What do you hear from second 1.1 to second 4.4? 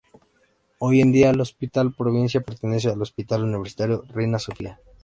día el Hospital Provincial pertenece al Hospital Universitario Reina